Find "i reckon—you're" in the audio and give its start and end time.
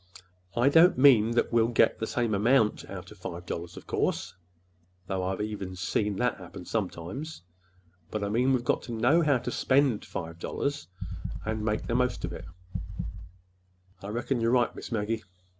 14.01-14.49